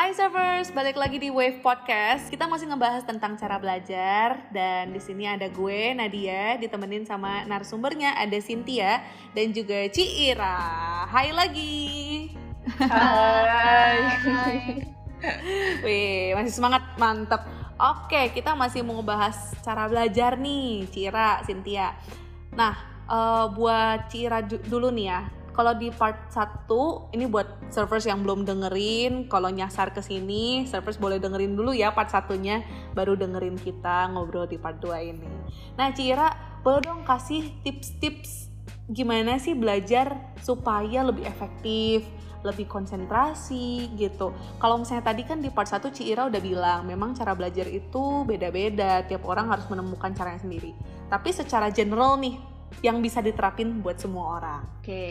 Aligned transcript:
Hai 0.00 0.16
servers, 0.16 0.72
balik 0.72 0.96
lagi 0.96 1.20
di 1.20 1.28
Wave 1.28 1.60
Podcast. 1.60 2.32
Kita 2.32 2.48
masih 2.48 2.72
ngebahas 2.72 3.04
tentang 3.04 3.36
cara 3.36 3.60
belajar 3.60 4.48
dan 4.48 4.96
di 4.96 4.96
sini 4.96 5.28
ada 5.28 5.44
gue 5.52 5.92
Nadia 5.92 6.56
ditemenin 6.56 7.04
sama 7.04 7.44
narasumbernya 7.44 8.16
ada 8.16 8.40
Cynthia 8.40 9.04
dan 9.36 9.52
juga 9.52 9.92
Ci 9.92 10.32
Ira. 10.32 11.04
Hai 11.04 11.36
lagi. 11.36 12.32
Hai. 12.80 14.00
Wih, 15.84 16.32
masih 16.32 16.52
semangat, 16.56 16.96
mantep. 16.96 17.44
Oke, 17.76 18.32
kita 18.32 18.56
masih 18.56 18.80
mau 18.80 18.96
ngebahas 19.04 19.52
cara 19.60 19.84
belajar 19.84 20.40
nih, 20.40 20.88
Cira, 20.88 21.44
Cynthia. 21.44 21.92
Nah, 22.56 23.04
uh, 23.04 23.52
buat 23.52 24.08
Cira 24.08 24.40
dulu 24.48 24.88
nih 24.96 25.12
ya 25.12 25.39
kalau 25.60 25.76
di 25.76 25.92
part 25.92 26.32
1 26.32 27.12
ini 27.12 27.28
buat 27.28 27.68
servers 27.68 28.08
yang 28.08 28.24
belum 28.24 28.48
dengerin 28.48 29.28
kalau 29.28 29.52
nyasar 29.52 29.92
ke 29.92 30.00
sini 30.00 30.64
servers 30.64 30.96
boleh 30.96 31.20
dengerin 31.20 31.52
dulu 31.52 31.76
ya 31.76 31.92
part 31.92 32.08
satunya 32.08 32.64
baru 32.96 33.12
dengerin 33.12 33.60
kita 33.60 34.08
ngobrol 34.08 34.48
di 34.48 34.56
part 34.56 34.80
2 34.80 35.12
ini 35.12 35.28
nah 35.76 35.92
Cira 35.92 36.32
boleh 36.64 36.80
dong 36.80 37.04
kasih 37.04 37.52
tips-tips 37.60 38.48
gimana 38.88 39.36
sih 39.36 39.52
belajar 39.52 40.32
supaya 40.40 41.04
lebih 41.04 41.28
efektif 41.28 42.08
lebih 42.40 42.72
konsentrasi 42.72 43.92
gitu. 44.00 44.32
Kalau 44.56 44.80
misalnya 44.80 45.12
tadi 45.12 45.28
kan 45.28 45.44
di 45.44 45.52
part 45.52 45.68
1 45.68 45.92
Cira 45.92 46.24
udah 46.24 46.40
bilang 46.40 46.88
memang 46.88 47.12
cara 47.12 47.36
belajar 47.36 47.68
itu 47.68 48.24
beda-beda, 48.24 49.04
tiap 49.04 49.28
orang 49.28 49.52
harus 49.52 49.68
menemukan 49.68 50.16
caranya 50.16 50.40
sendiri. 50.40 50.72
Tapi 51.12 51.36
secara 51.36 51.68
general 51.68 52.16
nih, 52.16 52.40
yang 52.80 53.02
bisa 53.02 53.20
diterapin 53.20 53.82
buat 53.82 53.98
semua 53.98 54.40
orang. 54.40 54.62
Oke. 54.80 54.86
Okay. 54.86 55.10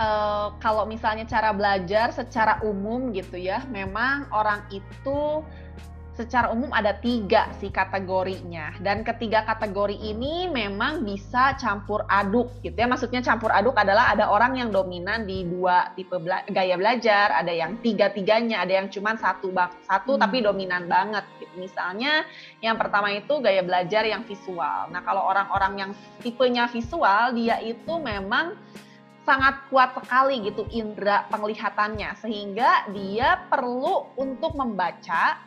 Uh, 0.00 0.02
eh, 0.02 0.48
kalau 0.58 0.88
misalnya 0.88 1.28
cara 1.28 1.52
belajar 1.54 2.10
secara 2.10 2.58
umum 2.64 3.12
gitu 3.14 3.38
ya, 3.38 3.62
memang 3.70 4.26
orang 4.32 4.66
itu 4.72 5.44
secara 6.12 6.52
umum 6.52 6.68
ada 6.76 6.92
tiga 6.92 7.48
sih 7.56 7.72
kategorinya 7.72 8.76
dan 8.84 9.00
ketiga 9.00 9.48
kategori 9.48 9.96
ini 9.96 10.44
memang 10.52 11.08
bisa 11.08 11.56
campur 11.56 12.04
aduk 12.04 12.52
gitu 12.60 12.76
ya 12.76 12.84
maksudnya 12.84 13.24
campur 13.24 13.48
aduk 13.48 13.72
adalah 13.72 14.12
ada 14.12 14.28
orang 14.28 14.60
yang 14.60 14.68
dominan 14.68 15.24
di 15.24 15.48
dua 15.48 15.88
tipe 15.96 16.12
bela 16.20 16.44
gaya 16.52 16.76
belajar 16.76 17.32
ada 17.32 17.48
yang 17.48 17.80
tiga 17.80 18.12
tiganya 18.12 18.60
ada 18.60 18.84
yang 18.84 18.92
cuma 18.92 19.16
satu 19.16 19.48
bak 19.56 19.72
satu 19.88 20.16
hmm. 20.16 20.20
tapi 20.20 20.44
dominan 20.44 20.84
banget 20.84 21.24
gitu. 21.40 21.56
misalnya 21.56 22.28
yang 22.60 22.76
pertama 22.76 23.08
itu 23.08 23.32
gaya 23.40 23.64
belajar 23.64 24.04
yang 24.04 24.20
visual 24.28 24.92
nah 24.92 25.00
kalau 25.00 25.24
orang-orang 25.24 25.72
yang 25.88 25.90
tipenya 26.20 26.68
visual 26.68 27.32
dia 27.32 27.56
itu 27.64 27.92
memang 27.96 28.52
sangat 29.22 29.66
kuat 29.70 29.94
sekali 29.98 30.42
gitu 30.42 30.66
indera 30.70 31.26
penglihatannya. 31.30 32.18
Sehingga 32.18 32.90
dia 32.90 33.42
perlu 33.50 34.12
untuk 34.18 34.54
membaca 34.58 35.38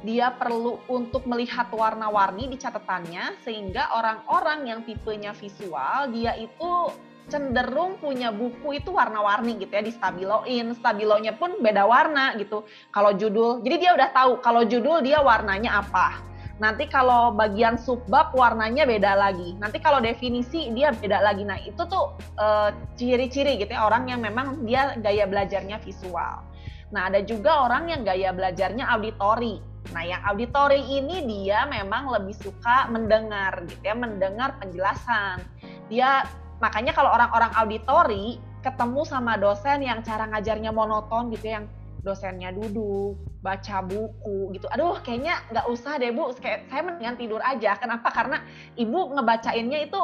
dia 0.00 0.32
perlu 0.32 0.80
untuk 0.88 1.28
melihat 1.28 1.68
warna-warni 1.68 2.48
di 2.48 2.56
catatannya 2.56 3.36
sehingga 3.44 3.92
orang-orang 3.92 4.64
yang 4.64 4.80
tipenya 4.80 5.36
visual 5.36 6.08
dia 6.08 6.32
itu 6.40 6.88
cenderung 7.28 8.00
punya 8.00 8.32
buku 8.32 8.80
itu 8.80 8.90
warna-warni 8.90 9.60
gitu 9.60 9.70
ya 9.70 9.84
di 9.84 9.92
stabiloin 9.92 10.72
stabilonya 10.72 11.36
pun 11.36 11.60
beda 11.60 11.84
warna 11.84 12.32
gitu. 12.40 12.64
Kalau 12.90 13.12
judul 13.12 13.60
jadi 13.60 13.76
dia 13.76 13.90
udah 13.92 14.08
tahu 14.10 14.32
kalau 14.40 14.64
judul 14.64 15.04
dia 15.04 15.20
warnanya 15.20 15.84
apa 15.84 16.29
nanti 16.60 16.84
kalau 16.86 17.32
bagian 17.32 17.80
subbab 17.80 18.36
warnanya 18.36 18.84
beda 18.84 19.16
lagi. 19.16 19.56
Nanti 19.56 19.80
kalau 19.80 19.98
definisi 19.98 20.68
dia 20.76 20.92
beda 20.92 21.24
lagi. 21.24 21.42
Nah 21.42 21.56
itu 21.64 21.80
tuh 21.88 22.14
eh, 22.36 22.70
ciri-ciri 23.00 23.56
gitu 23.56 23.72
ya 23.72 23.88
orang 23.88 24.12
yang 24.12 24.20
memang 24.20 24.62
dia 24.68 24.94
gaya 25.00 25.24
belajarnya 25.24 25.80
visual. 25.80 26.44
Nah 26.92 27.08
ada 27.08 27.24
juga 27.24 27.64
orang 27.64 27.88
yang 27.88 28.04
gaya 28.04 28.30
belajarnya 28.30 28.86
auditori. 28.92 29.70
Nah, 29.90 30.04
yang 30.06 30.22
auditori 30.22 30.78
ini 30.86 31.24
dia 31.26 31.66
memang 31.66 32.12
lebih 32.12 32.36
suka 32.36 32.86
mendengar 32.92 33.64
gitu 33.66 33.82
ya, 33.82 33.96
mendengar 33.96 34.54
penjelasan. 34.62 35.42
Dia 35.90 36.22
makanya 36.62 36.94
kalau 36.94 37.10
orang-orang 37.10 37.50
auditori 37.56 38.38
ketemu 38.60 39.02
sama 39.08 39.40
dosen 39.40 39.80
yang 39.82 40.04
cara 40.04 40.28
ngajarnya 40.30 40.70
monoton 40.70 41.32
gitu 41.32 41.48
ya, 41.48 41.52
yang 41.58 41.66
dosennya 42.00 42.52
duduk, 42.52 43.20
baca 43.44 43.84
buku 43.84 44.56
gitu. 44.56 44.66
Aduh, 44.72 45.00
kayaknya 45.04 45.40
nggak 45.52 45.66
usah 45.68 46.00
deh 46.00 46.12
Bu, 46.12 46.32
saya 46.40 46.82
mendingan 46.82 47.16
tidur 47.20 47.40
aja. 47.44 47.76
Kenapa? 47.76 48.08
Karena 48.08 48.40
ibu 48.76 49.12
ngebacainnya 49.16 49.84
itu 49.84 50.00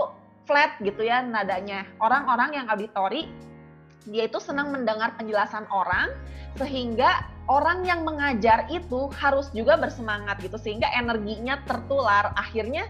flat 0.47 0.79
gitu 0.81 1.03
ya 1.03 1.25
nadanya. 1.25 1.89
Orang-orang 1.99 2.63
yang 2.63 2.67
auditori 2.71 3.27
dia 4.07 4.31
itu 4.31 4.39
senang 4.39 4.71
mendengar 4.71 5.19
penjelasan 5.19 5.67
orang 5.75 6.15
sehingga 6.55 7.27
orang 7.51 7.83
yang 7.83 8.07
mengajar 8.07 8.71
itu 8.71 9.11
harus 9.19 9.51
juga 9.51 9.75
bersemangat 9.75 10.39
gitu 10.41 10.55
sehingga 10.57 10.87
energinya 10.95 11.59
tertular 11.67 12.31
akhirnya 12.39 12.87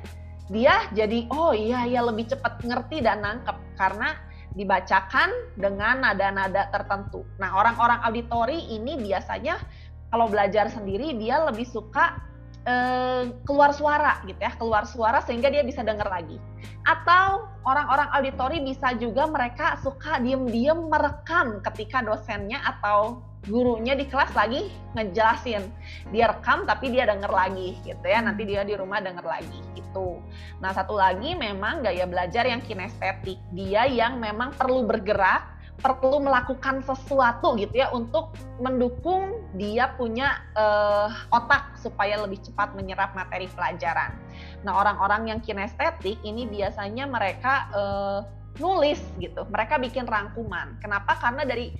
dia 0.53 0.87
jadi 0.95 1.27
oh 1.33 1.51
iya 1.57 1.89
ya 1.89 2.05
lebih 2.07 2.31
cepat 2.31 2.63
ngerti 2.63 3.03
dan 3.03 3.25
nangkep 3.25 3.57
karena 3.75 4.15
dibacakan 4.57 5.29
dengan 5.55 6.01
nada-nada 6.01 6.73
tertentu. 6.73 7.29
Nah, 7.37 7.55
orang-orang 7.55 8.01
auditori 8.09 8.73
ini 8.73 8.97
biasanya 8.97 9.61
kalau 10.09 10.33
belajar 10.33 10.73
sendiri 10.73 11.13
dia 11.21 11.45
lebih 11.45 11.69
suka 11.69 12.17
eh, 12.65 13.29
keluar 13.45 13.77
suara 13.77 14.25
gitu 14.25 14.41
ya, 14.41 14.57
keluar 14.57 14.89
suara 14.89 15.21
sehingga 15.21 15.53
dia 15.53 15.61
bisa 15.61 15.85
dengar 15.85 16.09
lagi. 16.09 16.41
Atau 16.89 17.47
orang-orang 17.69 18.09
auditori 18.17 18.65
bisa 18.65 18.97
juga 18.97 19.29
mereka 19.29 19.77
suka 19.85 20.19
diem-diem 20.25 20.89
merekam 20.89 21.61
ketika 21.61 22.01
dosennya 22.01 22.65
atau 22.65 23.21
gurunya 23.47 23.95
di 23.95 24.07
kelas 24.07 24.35
lagi 24.35 24.71
ngejelasin. 24.95 25.63
Dia 26.11 26.31
rekam 26.31 26.67
tapi 26.67 26.91
dia 26.91 27.07
denger 27.07 27.31
lagi 27.31 27.79
gitu 27.87 28.05
ya. 28.05 28.23
Nanti 28.23 28.43
dia 28.47 28.63
di 28.67 28.75
rumah 28.75 29.03
denger 29.03 29.25
lagi 29.25 29.61
gitu. 29.79 30.21
Nah, 30.59 30.71
satu 30.75 30.99
lagi 30.99 31.35
memang 31.39 31.87
gaya 31.87 32.05
belajar 32.05 32.45
yang 32.47 32.61
kinestetik. 32.63 33.39
Dia 33.55 33.87
yang 33.87 34.19
memang 34.19 34.55
perlu 34.55 34.85
bergerak 34.85 35.57
perlu 35.77 36.25
melakukan 36.25 36.81
sesuatu 36.81 37.53
gitu 37.61 37.85
ya 37.85 37.93
untuk 37.93 38.33
mendukung 38.57 39.45
dia 39.61 39.93
punya 39.93 40.41
uh, 40.57 41.13
otak 41.29 41.77
supaya 41.77 42.17
lebih 42.17 42.41
cepat 42.41 42.73
menyerap 42.73 43.13
materi 43.13 43.45
pelajaran. 43.53 44.17
Nah, 44.65 44.73
orang-orang 44.73 45.37
yang 45.37 45.41
kinestetik 45.45 46.17
ini 46.25 46.49
biasanya 46.49 47.05
mereka 47.05 47.69
uh, 47.77 48.21
nulis 48.57 49.01
gitu. 49.21 49.45
Mereka 49.53 49.77
bikin 49.77 50.09
rangkuman. 50.09 50.81
Kenapa? 50.81 51.21
Karena 51.21 51.45
dari 51.45 51.77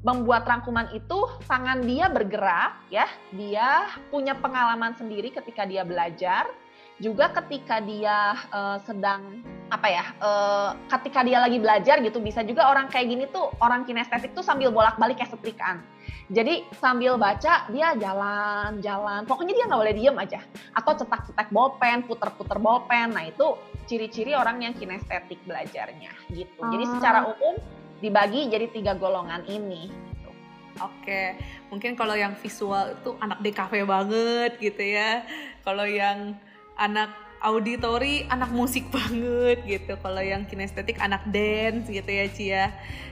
membuat 0.00 0.48
rangkuman 0.48 0.88
itu 0.96 1.28
tangan 1.44 1.84
dia 1.84 2.08
bergerak 2.08 2.72
ya. 2.88 3.06
Dia 3.36 3.88
punya 4.08 4.32
pengalaman 4.36 4.96
sendiri 4.96 5.32
ketika 5.32 5.68
dia 5.68 5.84
belajar. 5.84 6.48
Juga 7.00 7.32
ketika 7.32 7.80
dia 7.80 8.36
uh, 8.52 8.76
sedang 8.84 9.40
apa 9.72 9.88
ya 9.88 10.04
uh, 10.20 10.76
ketika 10.92 11.24
dia 11.24 11.40
lagi 11.40 11.56
belajar 11.56 11.96
gitu 12.04 12.20
bisa 12.20 12.44
juga 12.44 12.68
orang 12.68 12.92
kayak 12.92 13.06
gini 13.08 13.24
tuh 13.30 13.54
orang 13.62 13.86
kinestetik 13.88 14.36
tuh 14.36 14.44
sambil 14.44 14.68
bolak-balik 14.68 15.16
kayak 15.16 15.32
setrikaan. 15.32 15.80
Jadi 16.28 16.68
sambil 16.76 17.16
baca 17.16 17.64
dia 17.72 17.96
jalan-jalan 17.96 19.24
pokoknya 19.24 19.52
dia 19.56 19.64
nggak 19.72 19.80
boleh 19.80 19.96
diem 19.96 20.16
aja. 20.20 20.40
Atau 20.76 20.92
cetak-cetak 21.00 21.48
bolpen 21.48 22.04
puter-puter 22.04 22.60
bolpen. 22.60 23.16
Nah 23.16 23.24
itu 23.24 23.56
ciri-ciri 23.88 24.36
orang 24.36 24.60
yang 24.60 24.76
kinestetik 24.76 25.40
belajarnya 25.48 26.12
gitu. 26.36 26.60
Jadi 26.60 26.84
ah. 26.84 26.90
secara 27.00 27.20
umum 27.32 27.56
dibagi 28.00 28.48
jadi 28.48 28.66
tiga 28.72 28.92
golongan 28.96 29.44
ini. 29.48 29.88
Oke, 30.80 31.36
mungkin 31.68 31.92
kalau 31.92 32.16
yang 32.16 32.32
visual 32.40 32.96
itu 32.96 33.12
anak 33.20 33.44
DKV 33.44 33.84
banget 33.84 34.52
gitu 34.56 34.80
ya. 34.80 35.28
Kalau 35.60 35.84
yang 35.84 36.40
anak 36.80 37.12
auditori 37.40 38.28
anak 38.28 38.52
musik 38.52 38.88
banget 38.94 39.64
gitu 39.64 39.96
kalau 40.00 40.20
yang 40.20 40.44
kinestetik 40.44 41.00
anak 41.00 41.24
dance 41.32 41.88
gitu 41.88 42.08
ya 42.08 42.26
Cia 42.28 42.66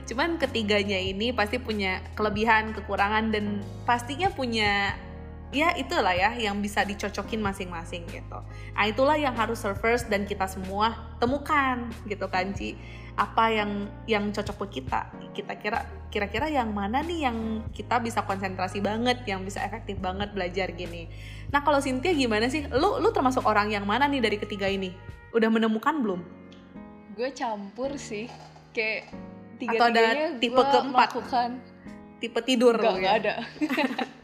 cuman 0.05 0.37
ketiganya 0.37 0.97
ini 0.97 1.33
pasti 1.33 1.57
punya 1.57 2.01
kelebihan 2.13 2.73
kekurangan 2.77 3.33
dan 3.33 3.61
pastinya 3.89 4.29
punya 4.29 4.93
ya 5.49 5.73
itulah 5.73 6.13
ya 6.13 6.37
yang 6.37 6.61
bisa 6.61 6.85
dicocokin 6.85 7.41
masing-masing 7.41 8.05
gitu. 8.09 8.39
Nah 8.73 8.85
itulah 8.85 9.17
yang 9.17 9.33
harus 9.33 9.61
servers 9.61 10.05
dan 10.05 10.29
kita 10.29 10.45
semua 10.45 11.17
temukan 11.17 11.89
gitu 12.05 12.29
kan 12.29 12.53
Ci. 12.53 12.77
Apa 13.19 13.51
yang 13.51 13.89
yang 14.05 14.29
cocok 14.31 14.55
buat 14.55 14.71
kita? 14.71 15.01
Kita 15.33 15.57
kira 15.59 15.83
kira-kira 16.13 16.47
yang 16.47 16.71
mana 16.71 17.01
nih 17.01 17.27
yang 17.27 17.67
kita 17.73 17.99
bisa 17.99 18.23
konsentrasi 18.23 18.79
banget 18.79 19.25
yang 19.25 19.43
bisa 19.43 19.59
efektif 19.65 19.97
banget 19.97 20.31
belajar 20.31 20.71
gini? 20.71 21.09
Nah 21.49 21.65
kalau 21.65 21.81
Cynthia 21.81 22.13
gimana 22.13 22.47
sih? 22.47 22.69
Lu 22.69 23.01
lu 23.01 23.09
termasuk 23.09 23.43
orang 23.43 23.73
yang 23.73 23.83
mana 23.83 24.05
nih 24.07 24.21
dari 24.21 24.37
ketiga 24.37 24.69
ini? 24.69 24.93
Udah 25.33 25.49
menemukan 25.49 25.99
belum? 25.99 26.21
Gue 27.17 27.33
campur 27.35 27.97
sih. 27.97 28.29
Kayak 28.71 29.11
tiga 29.59 29.75
atau 29.75 29.85
ada 29.91 30.01
tipe 30.39 30.61
keempat? 30.61 31.09
melakukan 31.11 31.49
tipe 32.19 32.39
tidur 32.43 32.75
gak, 32.75 32.99
ya? 32.99 33.11
ada 33.15 33.35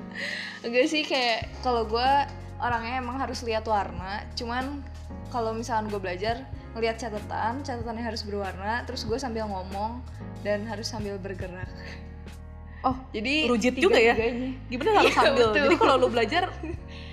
enggak 0.62 0.86
sih 0.86 1.02
kayak 1.02 1.50
kalau 1.62 1.84
gue 1.84 2.10
orangnya 2.58 3.00
emang 3.00 3.18
harus 3.18 3.42
lihat 3.42 3.66
warna 3.66 4.24
cuman 4.34 4.82
kalau 5.30 5.52
misalnya 5.52 5.88
gue 5.88 6.00
belajar 6.00 6.36
ngelihat 6.74 6.98
catatan 6.98 7.62
catatannya 7.62 8.04
harus 8.04 8.22
berwarna 8.22 8.84
terus 8.84 9.04
gue 9.04 9.16
sambil 9.16 9.46
ngomong 9.46 10.00
dan 10.42 10.64
harus 10.66 10.88
sambil 10.88 11.16
bergerak 11.16 11.68
Oh, 12.86 12.94
Jadi 13.10 13.50
rujit 13.50 13.74
juga 13.74 13.98
ya? 13.98 14.14
Gimana 14.70 15.02
kalau 15.02 15.02
Iya, 15.10 15.18
sambil? 15.18 15.34
betul. 15.50 15.54
Jadi 15.58 15.76
kalau 15.76 15.94
lu 15.98 16.06
belajar 16.06 16.44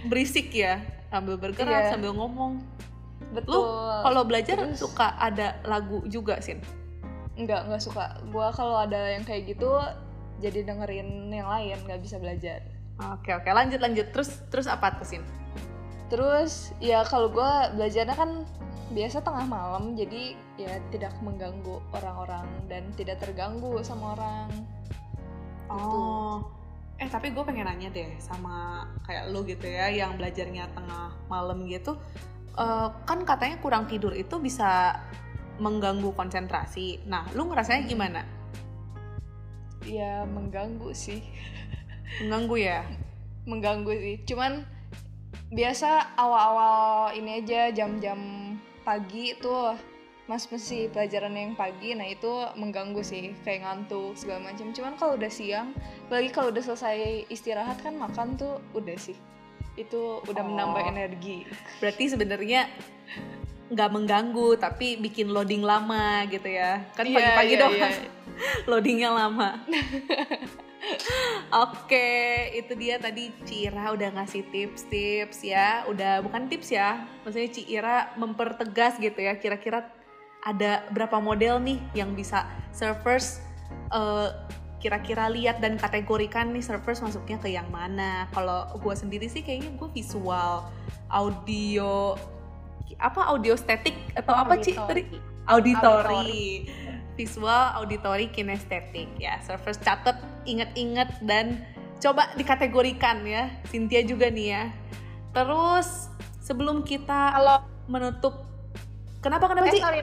berisik 0.05 0.53
ya, 0.53 0.85
sambil 1.09 1.41
bergerak, 1.41 1.89
Iya. 1.89 1.97
sambil 1.97 2.13
ngomong. 2.13 2.61
Betul. 3.33 3.65
Kalau 4.05 4.23
belajar 4.29 4.61
Terus- 4.61 4.77
suka 4.77 5.17
ada 5.17 5.57
lagu 5.65 6.05
juga, 6.13 6.37
Sin. 6.45 6.61
Enggak, 7.41 7.65
enggak 7.65 7.81
suka. 7.81 8.21
Gua 8.29 8.53
kalau 8.53 8.77
ada 8.77 9.17
yang 9.17 9.25
kayak 9.25 9.49
gitu 9.49 9.73
jadi 10.45 10.61
dengerin 10.61 11.33
yang 11.33 11.49
lain, 11.49 11.81
nggak 11.89 12.05
bisa 12.05 12.21
belajar. 12.21 12.61
Oke, 13.11 13.35
oke. 13.35 13.51
Lanjut, 13.51 13.81
lanjut. 13.83 14.07
Terus 14.15 14.31
terus 14.53 14.67
apa 14.71 14.95
tuh, 14.95 15.07
Sin? 15.07 15.23
Terus 16.13 16.77
ya 16.79 17.03
kalau 17.09 17.33
gua 17.33 17.73
belajarnya 17.75 18.15
kan 18.15 18.47
biasa 18.93 19.25
tengah 19.25 19.49
malam, 19.49 19.97
jadi 19.97 20.37
ya 20.61 20.77
tidak 20.93 21.17
mengganggu 21.25 21.81
orang-orang 21.97 22.45
dan 22.69 22.85
tidak 22.95 23.19
terganggu 23.25 23.81
sama 23.81 24.15
orang. 24.15 24.49
Gitu. 25.73 25.99
Oh. 25.99 26.45
Eh, 27.01 27.09
tapi 27.11 27.35
gue 27.35 27.43
pengen 27.43 27.67
nanya 27.67 27.91
deh 27.91 28.15
sama 28.23 28.87
kayak 29.09 29.33
lu 29.33 29.43
gitu 29.43 29.67
ya, 29.67 29.91
yang 29.91 30.15
belajarnya 30.21 30.71
tengah 30.77 31.11
malam 31.27 31.65
gitu. 31.67 31.97
Eh, 32.53 32.89
kan 33.09 33.25
katanya 33.25 33.57
kurang 33.59 33.89
tidur 33.89 34.13
itu 34.13 34.37
bisa 34.39 35.01
mengganggu 35.57 36.13
konsentrasi. 36.13 37.03
Nah, 37.09 37.27
lu 37.33 37.49
ngerasanya 37.49 37.83
gimana? 37.89 38.23
Ya 39.83 40.23
mengganggu 40.29 40.95
sih, 40.95 41.27
Mengganggu 42.21 42.57
ya? 42.59 42.81
mengganggu 43.43 43.91
sih. 43.99 44.17
Cuman 44.23 44.63
biasa 45.51 46.15
awal-awal 46.15 47.11
ini 47.13 47.43
aja 47.43 47.75
jam-jam 47.75 48.19
pagi 48.83 49.35
tuh 49.37 49.75
mas 50.25 50.47
mesti 50.49 50.89
pelajaran 50.89 51.35
yang 51.35 51.53
pagi 51.53 51.93
nah 51.93 52.07
itu 52.09 52.31
mengganggu 52.57 53.03
sih 53.05 53.37
kayak 53.45 53.67
ngantuk 53.67 54.17
segala 54.17 54.49
macam 54.49 54.73
cuman 54.73 54.95
kalau 54.97 55.19
udah 55.21 55.29
siang 55.29 55.77
apalagi 56.09 56.31
kalau 56.33 56.49
udah 56.49 56.63
selesai 56.63 57.27
istirahat 57.29 57.77
kan 57.85 57.99
makan 57.99 58.39
tuh 58.39 58.63
udah 58.73 58.97
sih 58.97 59.19
itu 59.77 60.23
udah 60.25 60.41
Oh. 60.41 60.49
menambah 60.49 60.89
energi 60.89 61.45
Berarti 61.85 62.05
sebenarnya 62.09 62.71
nggak 63.73 63.89
mengganggu, 63.89 64.61
tapi 64.61 65.01
bikin 65.01 65.33
loading 65.33 65.65
lama 65.65 66.29
gitu 66.29 66.45
ya? 66.45 66.85
Kan 66.93 67.09
Iya, 67.09 67.17
pagi-pagi 67.17 67.55
iya, 67.57 67.61
doang, 67.61 67.73
iya. 67.73 67.91
loadingnya 68.71 69.11
lama. 69.11 69.49
Oke, 71.53 72.49
itu 72.57 72.73
dia 72.79 72.97
tadi 72.97 73.29
Cira 73.45 73.93
udah 73.93 74.09
ngasih 74.17 74.49
tips-tips 74.49 75.45
ya. 75.45 75.85
Udah 75.91 76.25
bukan 76.25 76.49
tips 76.49 76.73
ya, 76.73 77.05
maksudnya 77.23 77.51
Cira 77.53 77.97
mempertegas 78.17 78.97
gitu 78.97 79.21
ya. 79.21 79.37
Kira-kira 79.37 79.91
ada 80.43 80.83
berapa 80.91 81.23
model 81.23 81.63
nih 81.63 81.79
yang 81.95 82.17
bisa 82.17 82.49
servers 82.75 83.39
eh, 83.93 84.29
kira-kira 84.83 85.31
lihat 85.31 85.63
dan 85.63 85.79
kategorikan 85.79 86.51
nih 86.51 86.65
servers 86.65 86.99
masuknya 86.99 87.39
ke 87.39 87.55
yang 87.55 87.71
mana. 87.71 88.27
Kalau 88.35 88.67
gue 88.83 88.95
sendiri 88.99 89.31
sih 89.31 89.47
kayaknya 89.47 89.79
gue 89.79 89.89
visual, 89.95 90.67
audio, 91.07 92.19
apa 92.99 93.31
audio 93.31 93.55
static 93.55 93.95
atau 94.19 94.35
apa 94.35 94.59
sih 94.59 94.75
tadi? 94.75 95.07
Auditory. 95.47 96.67
Visual, 97.15 97.77
auditory, 97.77 98.33
kinestetik 98.33 99.09
ya. 99.21 99.37
Servers 99.45 99.77
catet, 99.79 100.17
inget-inget 100.49 101.13
dan 101.25 101.61
coba 102.01 102.33
dikategorikan 102.35 103.23
ya. 103.29 103.53
Cynthia 103.69 104.03
juga 104.03 104.33
nih 104.33 104.49
ya. 104.57 104.65
Terus 105.33 106.09
sebelum 106.41 106.83
kita 106.83 107.33
Kalau 107.37 107.65
menutup, 107.89 108.47
kenapa 109.21 109.49
kenapa 109.49 109.69
eh, 109.69 109.73
sih? 109.77 109.81
Nan. 109.81 110.03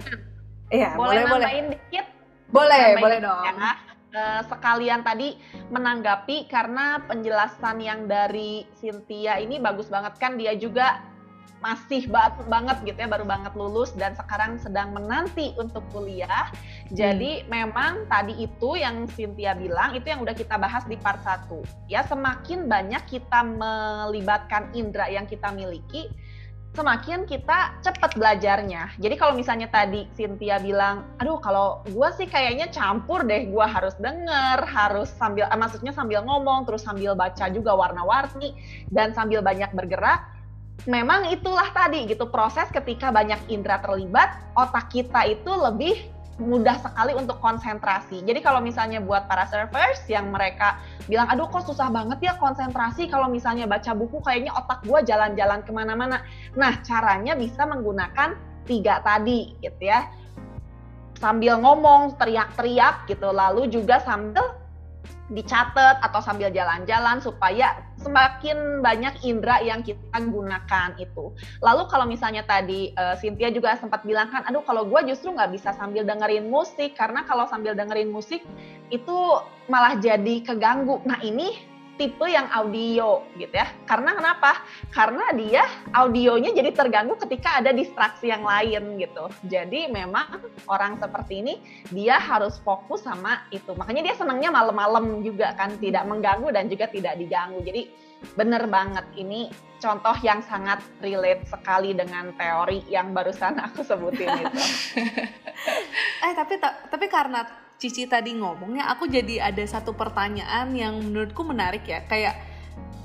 Iya, 0.70 0.90
boleh 0.94 1.02
boleh 1.02 1.24
boleh. 1.26 1.46
nambahin 1.46 1.66
dikit? 1.74 2.06
Boleh, 2.50 2.78
Nambahin 2.94 3.02
boleh 3.02 3.18
dikit 3.18 3.30
dong. 3.30 3.46
ya. 3.58 3.74
Eh, 4.10 4.42
sekalian 4.50 5.06
tadi 5.06 5.38
menanggapi 5.70 6.50
karena 6.50 6.98
penjelasan 7.06 7.78
yang 7.78 8.10
dari 8.10 8.66
Cynthia 8.82 9.38
ini 9.38 9.62
bagus 9.62 9.86
banget 9.86 10.18
kan 10.18 10.34
dia 10.34 10.58
juga 10.58 11.06
masih 11.60 12.08
baru 12.08 12.46
banget 12.48 12.78
gitu 12.88 12.98
ya 13.04 13.10
baru 13.12 13.28
banget 13.28 13.52
lulus 13.58 13.92
dan 13.98 14.16
sekarang 14.16 14.56
sedang 14.62 14.96
menanti 14.96 15.52
untuk 15.60 15.84
kuliah. 15.92 16.48
Jadi 16.94 17.46
memang 17.52 18.08
tadi 18.08 18.38
itu 18.40 18.80
yang 18.80 19.10
Cynthia 19.12 19.58
bilang 19.58 19.98
itu 19.98 20.08
yang 20.08 20.24
udah 20.24 20.34
kita 20.34 20.56
bahas 20.56 20.88
di 20.88 20.96
part 20.96 21.20
1. 21.22 21.92
Ya 21.92 22.06
semakin 22.08 22.72
banyak 22.72 23.04
kita 23.10 23.44
melibatkan 23.44 24.72
indera 24.72 25.12
yang 25.12 25.28
kita 25.28 25.52
miliki, 25.52 26.08
semakin 26.78 27.26
kita 27.26 27.82
cepat 27.82 28.14
belajarnya. 28.16 28.96
Jadi 29.02 29.16
kalau 29.18 29.34
misalnya 29.34 29.68
tadi 29.68 30.06
Cynthia 30.14 30.62
bilang, 30.62 31.10
aduh 31.18 31.42
kalau 31.42 31.82
gue 31.84 32.10
sih 32.16 32.30
kayaknya 32.30 32.70
campur 32.70 33.26
deh, 33.26 33.50
gue 33.50 33.66
harus 33.66 33.98
denger, 33.98 34.64
harus 34.64 35.10
sambil, 35.18 35.50
eh, 35.50 35.60
maksudnya 35.60 35.92
sambil 35.92 36.22
ngomong, 36.22 36.70
terus 36.70 36.86
sambil 36.86 37.18
baca 37.18 37.50
juga 37.50 37.74
warna-warni, 37.74 38.54
dan 38.94 39.12
sambil 39.18 39.42
banyak 39.42 39.70
bergerak, 39.74 40.39
memang 40.88 41.28
itulah 41.34 41.68
tadi 41.76 42.08
gitu 42.08 42.30
proses 42.30 42.70
ketika 42.72 43.12
banyak 43.12 43.40
indera 43.52 43.82
terlibat, 43.84 44.40
otak 44.56 44.88
kita 44.94 45.28
itu 45.28 45.52
lebih 45.52 46.08
mudah 46.40 46.80
sekali 46.80 47.12
untuk 47.20 47.36
konsentrasi. 47.44 48.24
Jadi 48.24 48.40
kalau 48.40 48.64
misalnya 48.64 49.04
buat 49.04 49.28
para 49.28 49.44
servers 49.52 50.00
yang 50.08 50.32
mereka 50.32 50.80
bilang, 51.12 51.28
aduh 51.28 51.52
kok 51.52 51.68
susah 51.68 51.92
banget 51.92 52.24
ya 52.24 52.34
konsentrasi 52.40 53.12
kalau 53.12 53.28
misalnya 53.28 53.68
baca 53.68 53.92
buku 53.92 54.24
kayaknya 54.24 54.56
otak 54.56 54.80
gue 54.88 55.00
jalan-jalan 55.04 55.60
ke 55.68 55.72
mana-mana. 55.76 56.24
Nah 56.56 56.80
caranya 56.88 57.36
bisa 57.36 57.68
menggunakan 57.68 58.40
tiga 58.64 59.04
tadi 59.04 59.60
gitu 59.60 59.84
ya. 59.84 60.08
Sambil 61.20 61.60
ngomong, 61.60 62.16
teriak-teriak 62.16 63.04
gitu, 63.12 63.36
lalu 63.36 63.68
juga 63.68 64.00
sambil 64.00 64.56
dicatat 65.30 66.02
atau 66.02 66.20
sambil 66.26 66.50
jalan-jalan 66.50 67.22
supaya 67.22 67.86
semakin 68.02 68.82
banyak 68.82 69.14
indera 69.22 69.62
yang 69.62 69.86
kita 69.86 70.18
gunakan 70.18 70.98
itu. 70.98 71.30
Lalu 71.62 71.84
kalau 71.86 72.10
misalnya 72.10 72.42
tadi 72.50 72.90
uh, 72.98 73.14
Cynthia 73.14 73.54
juga 73.54 73.78
sempat 73.78 74.02
bilang 74.02 74.34
kan, 74.34 74.42
aduh 74.50 74.66
kalau 74.66 74.90
gue 74.90 75.14
justru 75.14 75.30
nggak 75.30 75.54
bisa 75.54 75.70
sambil 75.78 76.02
dengerin 76.02 76.50
musik 76.50 76.98
karena 76.98 77.22
kalau 77.30 77.46
sambil 77.46 77.78
dengerin 77.78 78.10
musik 78.10 78.42
itu 78.90 79.18
malah 79.70 79.94
jadi 80.02 80.42
keganggu. 80.42 80.98
Nah 81.06 81.22
ini 81.22 81.69
tipe 82.00 82.24
yang 82.32 82.48
audio 82.56 83.28
gitu 83.36 83.52
ya. 83.52 83.68
Karena 83.84 84.16
kenapa? 84.16 84.64
Karena 84.88 85.36
dia 85.36 85.68
audionya 85.92 86.56
jadi 86.56 86.72
terganggu 86.72 87.20
ketika 87.20 87.60
ada 87.60 87.76
distraksi 87.76 88.32
yang 88.32 88.48
lain 88.48 88.96
gitu. 88.96 89.28
Jadi 89.52 89.92
memang 89.92 90.40
orang 90.72 90.96
seperti 90.96 91.44
ini 91.44 91.54
dia 91.92 92.16
harus 92.16 92.56
fokus 92.64 93.04
sama 93.04 93.44
itu. 93.52 93.76
Makanya 93.76 94.08
dia 94.08 94.16
senangnya 94.16 94.48
malam-malam 94.48 95.20
juga 95.20 95.52
kan 95.60 95.76
tidak 95.84 96.08
mengganggu 96.08 96.48
dan 96.56 96.72
juga 96.72 96.88
tidak 96.88 97.20
diganggu. 97.20 97.60
Jadi 97.68 97.92
bener 98.40 98.64
banget 98.72 99.04
ini 99.20 99.52
contoh 99.80 100.16
yang 100.24 100.40
sangat 100.44 100.80
relate 101.04 101.48
sekali 101.48 101.92
dengan 101.92 102.32
teori 102.36 102.84
yang 102.88 103.12
barusan 103.12 103.60
aku 103.60 103.84
sebutin 103.84 104.48
itu. 104.48 104.60
Eh 106.20 106.36
tapi 106.36 106.56
tapi 106.64 107.08
karena 107.12 107.44
Cici 107.80 108.12
tadi 108.12 108.36
ngomongnya, 108.36 108.92
aku 108.92 109.08
jadi 109.08 109.40
ada 109.40 109.64
satu 109.64 109.96
pertanyaan 109.96 110.76
yang 110.76 111.00
menurutku 111.00 111.48
menarik 111.48 111.88
ya. 111.88 112.04
Kayak 112.12 112.36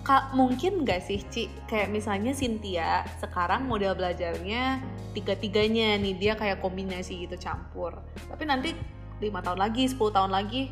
Kak, 0.04 0.36
mungkin 0.36 0.84
nggak 0.84 1.00
sih 1.00 1.24
Ci, 1.32 1.48
kayak 1.64 1.88
misalnya 1.88 2.36
Cynthia 2.36 3.08
sekarang 3.24 3.64
model 3.64 3.96
belajarnya 3.96 4.84
tiga-tiganya 5.16 5.96
nih 5.96 6.12
dia 6.20 6.36
kayak 6.36 6.60
kombinasi 6.60 7.24
gitu 7.24 7.40
campur. 7.40 8.04
Tapi 8.28 8.44
nanti 8.44 8.76
lima 9.24 9.40
tahun 9.40 9.64
lagi, 9.64 9.88
10 9.88 10.12
tahun 10.12 10.28
lagi, 10.28 10.68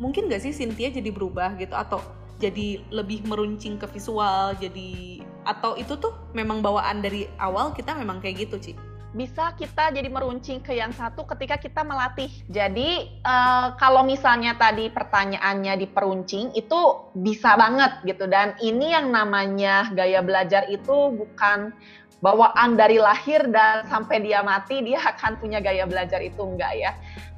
mungkin 0.00 0.26
nggak 0.26 0.42
sih 0.42 0.50
Cynthia 0.50 0.90
jadi 0.90 1.06
berubah 1.14 1.54
gitu 1.54 1.70
atau 1.70 2.02
jadi 2.42 2.82
lebih 2.90 3.22
meruncing 3.30 3.78
ke 3.78 3.86
visual, 3.94 4.58
jadi 4.58 5.22
atau 5.46 5.78
itu 5.78 5.94
tuh 5.94 6.10
memang 6.34 6.58
bawaan 6.58 6.98
dari 6.98 7.30
awal 7.38 7.70
kita 7.76 7.94
memang 7.94 8.18
kayak 8.18 8.48
gitu 8.50 8.58
Ci? 8.58 8.72
Bisa 9.14 9.54
kita 9.54 9.94
jadi 9.94 10.10
meruncing 10.10 10.58
ke 10.58 10.74
yang 10.74 10.90
satu 10.90 11.22
ketika 11.22 11.54
kita 11.54 11.86
melatih. 11.86 12.28
Jadi 12.50 13.22
uh, 13.22 13.78
kalau 13.78 14.02
misalnya 14.02 14.58
tadi 14.58 14.90
pertanyaannya 14.90 15.78
di 15.78 15.86
peruncing 15.86 16.50
itu 16.58 16.80
bisa 17.14 17.54
banget 17.54 18.02
gitu 18.02 18.26
dan 18.26 18.58
ini 18.58 18.90
yang 18.90 19.14
namanya 19.14 19.88
gaya 19.94 20.18
belajar 20.18 20.66
itu 20.66 21.14
bukan 21.14 21.70
bawaan 22.18 22.74
dari 22.74 22.98
lahir 22.98 23.46
dan 23.54 23.86
sampai 23.86 24.18
dia 24.18 24.42
mati 24.42 24.82
dia 24.82 24.98
akan 24.98 25.38
punya 25.38 25.62
gaya 25.62 25.86
belajar 25.86 26.18
itu 26.18 26.42
enggak 26.42 26.74
ya. 26.74 26.92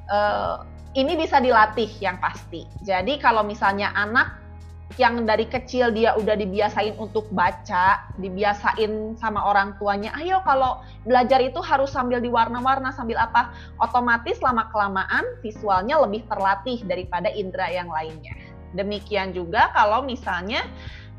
Uh, 0.09 0.65
ini 0.97 1.13
bisa 1.13 1.37
dilatih 1.37 1.93
yang 2.01 2.17
pasti. 2.17 2.65
Jadi 2.81 3.21
kalau 3.21 3.45
misalnya 3.45 3.93
anak 3.93 4.46
yang 4.95 5.27
dari 5.27 5.43
kecil 5.51 5.91
dia 5.91 6.15
udah 6.15 6.39
dibiasain 6.39 6.95
untuk 6.95 7.27
baca, 7.35 8.07
dibiasain 8.15 9.19
sama 9.19 9.43
orang 9.43 9.75
tuanya, 9.75 10.15
ayo 10.15 10.39
kalau 10.47 10.79
belajar 11.03 11.43
itu 11.43 11.59
harus 11.59 11.91
sambil 11.91 12.23
diwarna-warna, 12.23 12.95
sambil 12.95 13.19
apa, 13.19 13.51
otomatis 13.83 14.39
lama-kelamaan 14.39 15.27
visualnya 15.43 15.99
lebih 15.99 16.23
terlatih 16.31 16.79
daripada 16.87 17.27
indera 17.27 17.67
yang 17.67 17.91
lainnya. 17.91 18.33
Demikian 18.71 19.35
juga 19.35 19.75
kalau 19.75 20.07
misalnya 20.07 20.63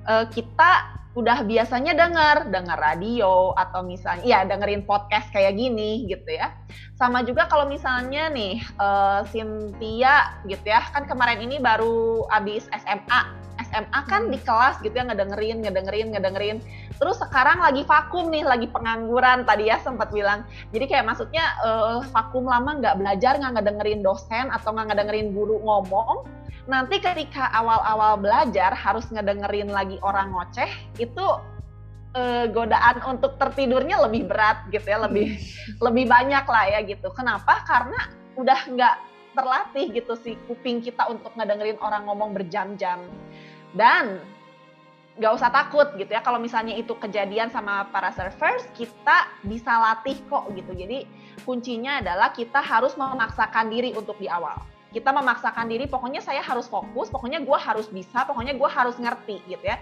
uh, 0.09 0.25
kita 0.33 0.98
udah 1.19 1.43
biasanya 1.43 1.99
denger, 1.99 2.55
denger 2.55 2.79
radio 2.79 3.51
atau 3.59 3.83
misalnya 3.83 4.23
ya 4.23 4.47
dengerin 4.47 4.87
podcast 4.87 5.27
kayak 5.35 5.59
gini 5.59 6.07
gitu 6.07 6.31
ya. 6.31 6.55
Sama 6.95 7.27
juga 7.27 7.51
kalau 7.51 7.67
misalnya 7.67 8.31
nih 8.31 8.63
uh, 8.79 9.27
Cynthia 9.27 10.39
gitu 10.47 10.63
ya, 10.63 10.79
kan 10.95 11.11
kemarin 11.11 11.43
ini 11.43 11.59
baru 11.59 12.23
abis 12.31 12.71
SMA. 12.71 13.35
SMA 13.69 14.01
kan 14.09 14.33
di 14.33 14.41
kelas 14.41 14.81
gitu 14.81 14.97
ya 14.97 15.05
ngedengerin, 15.05 15.61
ngedengerin, 15.63 16.17
ngedengerin. 16.17 16.59
Terus 16.97 17.21
sekarang 17.21 17.61
lagi 17.61 17.85
vakum 17.85 18.33
nih, 18.33 18.49
lagi 18.49 18.67
pengangguran 18.73 19.45
tadi 19.45 19.69
ya 19.69 19.79
sempat 19.85 20.09
bilang. 20.11 20.49
Jadi 20.73 20.85
kayak 20.89 21.05
maksudnya 21.05 21.45
uh, 21.63 22.01
vakum 22.11 22.49
lama 22.49 22.81
nggak 22.81 22.97
belajar, 22.99 23.37
nggak 23.37 23.61
ngedengerin 23.61 24.01
dosen 24.01 24.49
atau 24.49 24.73
nggak 24.73 24.97
ngedengerin 24.97 25.31
guru 25.37 25.61
ngomong 25.61 26.39
nanti 26.69 27.01
ketika 27.01 27.49
awal-awal 27.57 28.21
belajar 28.21 28.77
harus 28.77 29.09
ngedengerin 29.09 29.73
lagi 29.73 29.97
orang 30.05 30.29
ngoceh 30.37 30.69
itu 31.01 31.27
uh, 32.13 32.45
godaan 32.53 33.01
untuk 33.09 33.41
tertidurnya 33.41 33.97
lebih 34.05 34.29
berat 34.29 34.69
gitu 34.69 34.85
ya 34.85 35.01
lebih 35.01 35.33
hmm. 35.33 35.81
lebih 35.81 36.05
banyak 36.05 36.45
lah 36.45 36.65
ya 36.69 36.81
gitu 36.85 37.09
kenapa 37.17 37.65
karena 37.65 38.13
udah 38.37 38.61
nggak 38.69 38.95
terlatih 39.33 39.87
gitu 39.97 40.13
si 40.21 40.37
kuping 40.45 40.85
kita 40.85 41.09
untuk 41.09 41.33
ngedengerin 41.41 41.81
orang 41.81 42.05
ngomong 42.05 42.37
berjam-jam 42.37 43.01
dan 43.79 44.19
nggak 45.19 45.35
usah 45.35 45.51
takut 45.51 45.87
gitu 45.99 46.11
ya 46.11 46.23
kalau 46.23 46.39
misalnya 46.39 46.75
itu 46.79 46.95
kejadian 46.95 47.51
sama 47.51 47.87
para 47.91 48.11
surfers 48.15 48.67
kita 48.75 49.31
bisa 49.47 49.71
latih 49.71 50.19
kok 50.27 50.47
gitu. 50.55 50.75
Jadi 50.75 51.07
kuncinya 51.43 52.03
adalah 52.03 52.31
kita 52.35 52.59
harus 52.59 52.95
memaksakan 52.99 53.71
diri 53.71 53.95
untuk 53.95 54.19
di 54.19 54.31
awal 54.31 54.59
kita 54.89 55.13
memaksakan 55.13 55.69
diri 55.69 55.85
pokoknya 55.85 56.25
saya 56.25 56.41
harus 56.41 56.65
fokus 56.65 57.13
pokoknya 57.13 57.45
gue 57.45 57.59
harus 57.61 57.93
bisa 57.93 58.25
pokoknya 58.25 58.57
gue 58.57 58.69
harus 58.69 58.97
ngerti 58.97 59.45
gitu 59.45 59.65
ya. 59.65 59.77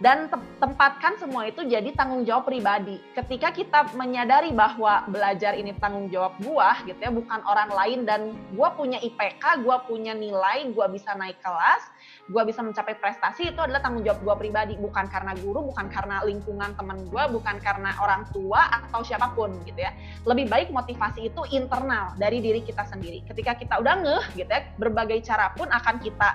Dan 0.00 0.28
te 0.28 0.36
tempatkan 0.60 1.16
semua 1.16 1.48
itu 1.48 1.64
jadi 1.64 1.88
tanggung 1.96 2.28
jawab 2.28 2.48
pribadi. 2.48 3.00
Ketika 3.16 3.52
kita 3.52 3.92
menyadari 3.96 4.52
bahwa 4.52 5.08
belajar 5.08 5.56
ini 5.56 5.72
tanggung 5.80 6.12
jawab 6.12 6.36
gue 6.44 6.68
gitu 6.92 7.00
ya 7.00 7.08
bukan 7.08 7.40
orang 7.48 7.72
lain 7.72 8.00
dan 8.04 8.36
gue 8.52 8.68
punya 8.76 9.00
IPK 9.00 9.64
gue 9.64 9.76
punya 9.88 10.12
nilai 10.12 10.68
gue 10.68 10.86
bisa 10.92 11.16
naik 11.16 11.40
kelas 11.40 11.82
gue 12.30 12.42
bisa 12.46 12.62
mencapai 12.62 12.94
prestasi 12.96 13.50
itu 13.50 13.58
adalah 13.58 13.82
tanggung 13.82 14.04
jawab 14.04 14.20
gue 14.20 14.34
pribadi. 14.46 14.74
Bukan 14.76 15.08
karena 15.08 15.32
guru 15.40 15.72
bukan 15.72 15.88
karena 15.88 16.20
lingkungan 16.22 16.76
teman 16.76 17.08
gue 17.08 17.22
bukan 17.32 17.56
karena 17.58 17.96
orang 17.98 18.28
tua 18.30 18.60
atau 18.70 19.00
siapa 19.00 19.32
pun 19.32 19.50
gitu 19.64 19.80
ya. 19.80 19.90
Lebih 20.28 20.46
baik 20.52 20.68
motivasi 20.70 21.32
itu 21.32 21.42
internal 21.56 22.14
dari 22.20 22.38
diri 22.44 22.60
kita 22.60 22.84
sendiri. 22.86 23.24
Ketika 23.24 23.56
kita 23.56 23.80
udah 23.80 23.94
ngeh 24.04 24.26
gitu 24.36 24.50
ya 24.50 24.59
berbagai 24.76 25.22
cara 25.24 25.52
pun 25.54 25.68
akan 25.68 25.96
kita 26.00 26.30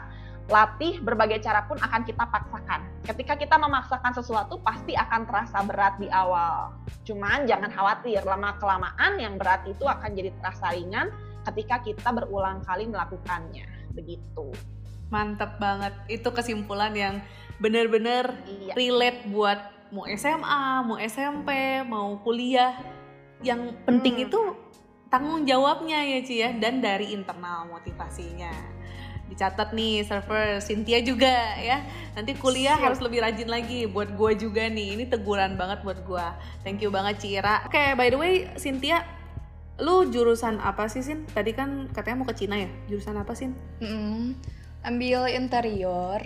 latih 0.45 1.01
berbagai 1.01 1.41
cara 1.41 1.65
pun 1.65 1.73
akan 1.81 2.05
kita 2.05 2.21
paksakan 2.29 2.85
ketika 3.09 3.33
kita 3.33 3.55
memaksakan 3.57 4.13
sesuatu 4.13 4.61
pasti 4.61 4.93
akan 4.93 5.25
terasa 5.25 5.57
berat 5.65 5.97
di 5.97 6.05
awal 6.13 6.69
cuman 7.01 7.49
jangan 7.49 7.73
khawatir 7.73 8.21
lama 8.21 8.53
kelamaan 8.61 9.17
yang 9.17 9.41
berat 9.41 9.65
itu 9.65 9.81
akan 9.89 10.13
jadi 10.13 10.29
terasa 10.37 10.69
ringan 10.69 11.09
ketika 11.49 11.81
kita 11.81 12.09
berulang 12.13 12.61
kali 12.61 12.85
melakukannya 12.85 13.65
begitu 13.97 14.53
Mantep 15.13 15.61
banget. 15.61 15.93
Itu 16.09 16.33
kesimpulan 16.33 16.93
yang 16.97 17.21
bener-bener 17.61 18.35
iya. 18.49 18.73
relate 18.73 19.29
buat 19.29 19.59
mau 19.93 20.09
SMA, 20.09 20.61
mau 20.81 20.97
SMP, 20.97 21.49
mau 21.85 22.17
kuliah. 22.25 22.73
Yang 23.45 23.77
penting 23.85 24.15
hmm. 24.17 24.25
itu 24.25 24.41
tanggung 25.15 25.47
jawabnya 25.47 26.03
ya 26.03 26.19
Ci 26.27 26.35
ya 26.43 26.51
dan 26.59 26.83
dari 26.83 27.15
internal 27.15 27.71
motivasinya. 27.71 28.51
Dicatat 29.31 29.71
nih 29.71 30.03
server 30.03 30.59
Cynthia 30.59 30.99
juga 30.99 31.55
ya. 31.57 31.79
Nanti 32.13 32.35
kuliah 32.35 32.75
Siap. 32.75 32.85
harus 32.91 32.99
lebih 32.99 33.23
rajin 33.23 33.47
lagi 33.47 33.87
buat 33.87 34.11
gue 34.11 34.31
juga 34.35 34.67
nih. 34.67 34.99
Ini 34.99 35.07
teguran 35.07 35.55
banget 35.55 35.87
buat 35.87 36.03
gue. 36.03 36.27
Thank 36.67 36.83
you 36.83 36.91
banget 36.91 37.23
Cira. 37.23 37.63
Oke, 37.63 37.79
okay, 37.79 37.87
by 37.95 38.11
the 38.11 38.19
way 38.19 38.51
Cynthia 38.59 39.07
lu 39.79 40.11
jurusan 40.11 40.59
apa 40.59 40.91
sih 40.91 40.99
Sin? 40.99 41.23
Tadi 41.31 41.55
kan 41.55 41.87
katanya 41.95 42.21
mau 42.21 42.27
ke 42.27 42.35
Cina 42.35 42.59
ya. 42.59 42.69
Jurusan 42.91 43.15
apa 43.15 43.31
Sin? 43.33 43.55
Mm 43.79 43.87
-hmm 43.87 44.55
ambil 44.85 45.25
interior. 45.33 46.21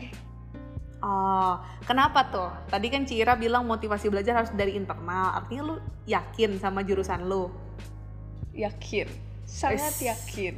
Oh, 1.00 1.55
kenapa 1.88 2.27
tuh? 2.27 2.51
Tadi 2.67 2.91
kan 2.91 3.08
Cira 3.08 3.39
bilang 3.39 3.63
motivasi 3.63 4.12
belajar 4.12 4.43
harus 4.43 4.51
dari 4.51 4.75
internal. 4.75 5.31
Artinya 5.31 5.63
lu 5.63 5.75
yakin 6.03 6.60
sama 6.60 6.84
jurusan 6.84 7.24
lu? 7.24 7.48
Yakin. 8.53 9.08
Sangat 9.50 9.98
yakin. 9.98 10.53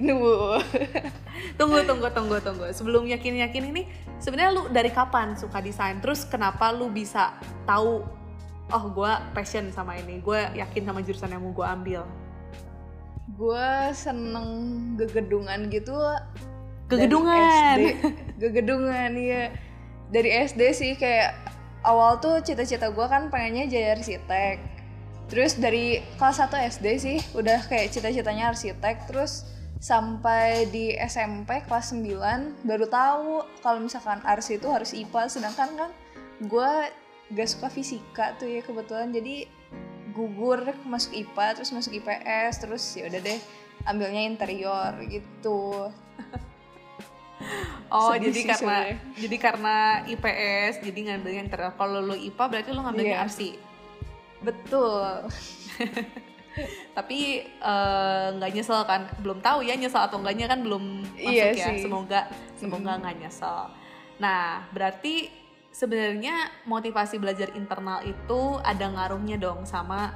tunggu, 1.60 1.80
tunggu, 1.88 2.08
tunggu, 2.12 2.38
tunggu. 2.44 2.66
Sebelum 2.76 3.08
yakin-yakin 3.08 3.72
ini, 3.72 3.88
sebenarnya 4.20 4.52
lu 4.52 4.64
dari 4.68 4.92
kapan 4.92 5.40
suka 5.40 5.64
desain? 5.64 6.04
Terus 6.04 6.28
kenapa 6.28 6.76
lu 6.76 6.92
bisa 6.92 7.40
tahu, 7.64 8.04
oh 8.68 8.86
gue 8.92 9.12
passion 9.32 9.72
sama 9.72 9.96
ini, 9.96 10.20
gue 10.20 10.40
yakin 10.60 10.84
sama 10.84 11.00
jurusan 11.00 11.32
yang 11.32 11.40
mau 11.40 11.56
gue 11.56 11.68
ambil? 11.68 12.02
Gue 13.32 13.96
seneng 13.96 14.48
gegedungan 15.00 15.72
gitu 15.72 15.96
Kegedungan. 16.92 17.78
Kegedungan 18.36 19.12
iya. 19.16 19.56
Dari 20.12 20.30
SD 20.52 20.62
sih 20.76 20.92
kayak 21.00 21.40
awal 21.88 22.20
tuh 22.20 22.44
cita-cita 22.44 22.92
gue 22.92 23.08
kan 23.08 23.32
pengennya 23.32 23.72
jadi 23.72 23.96
arsitek. 23.96 24.81
Terus 25.32 25.56
dari 25.56 26.04
kelas 26.20 26.44
1 26.44 26.52
SD 26.76 26.86
sih 27.00 27.18
udah 27.32 27.64
kayak 27.72 27.96
cita-citanya 27.96 28.52
arsitek. 28.52 29.08
Terus 29.08 29.48
sampai 29.82 30.70
di 30.70 30.94
SMP 30.94 31.66
kelas 31.66 31.96
9 31.98 32.68
baru 32.68 32.86
tahu 32.86 33.42
kalau 33.66 33.82
misalkan 33.82 34.22
arsi 34.22 34.62
itu 34.62 34.70
harus 34.70 34.94
IPA 34.94 35.26
sedangkan 35.26 35.70
kan 35.74 35.92
gue 36.38 36.72
gak 37.34 37.50
suka 37.50 37.66
fisika 37.74 38.38
tuh 38.38 38.46
ya 38.46 38.62
kebetulan 38.62 39.10
jadi 39.10 39.50
gugur 40.14 40.70
masuk 40.86 41.18
IPA 41.18 41.58
terus 41.58 41.74
masuk 41.74 41.98
IPS 41.98 42.62
terus 42.62 42.84
ya 42.94 43.10
udah 43.10 43.26
deh 43.26 43.40
ambilnya 43.90 44.22
interior 44.22 44.94
gitu 45.10 45.90
Oh, 47.92 48.16
Sedih 48.16 48.32
jadi 48.32 48.42
karena 48.54 48.56
sebenernya. 48.56 48.98
jadi 49.18 49.38
karena 49.42 49.76
IPS 50.08 50.74
jadi 50.86 51.00
ngambilnya 51.12 51.42
interior. 51.44 51.74
Kalau 51.76 52.00
lo 52.00 52.16
IPA 52.16 52.44
berarti 52.48 52.70
lo 52.72 52.82
ngambilnya 52.88 53.18
yeah. 53.20 53.26
arsi. 53.28 53.50
Betul. 54.42 55.30
Tapi 56.92 57.48
eh, 57.48 58.26
nggak 58.36 58.52
uh, 58.52 58.56
nyesel 58.56 58.82
kan? 58.84 59.08
Belum 59.24 59.40
tahu 59.40 59.64
ya 59.64 59.80
nyesel 59.80 60.04
atau 60.04 60.20
enggaknya 60.20 60.52
kan 60.52 60.60
belum 60.60 61.06
masuk 61.16 61.32
iya 61.32 61.56
ya. 61.56 61.68
Sih. 61.72 61.88
Semoga 61.88 62.28
semoga 62.60 63.00
nggak 63.00 63.16
hmm. 63.16 63.24
nyesel. 63.24 63.60
Nah, 64.20 64.68
berarti 64.76 65.32
sebenarnya 65.72 66.52
motivasi 66.68 67.18
belajar 67.18 67.56
internal 67.56 68.04
itu 68.04 68.60
ada 68.62 68.92
ngaruhnya 68.92 69.40
dong 69.40 69.64
sama 69.64 70.12